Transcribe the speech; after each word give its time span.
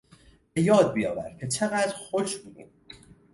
به 0.53 0.61
یاد 0.61 0.93
بیاور 0.93 1.37
که 1.39 1.47
چقدر 1.47 1.95
خوش 1.95 2.37
بودیم. 2.37 2.67